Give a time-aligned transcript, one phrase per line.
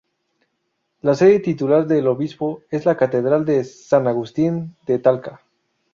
[1.03, 5.41] La sede titular del obispo es la catedral de San Agustín de Talca.